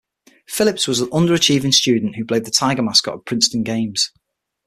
[0.47, 4.11] Phillips was an underachieving student who played the tiger mascot at Princeton games.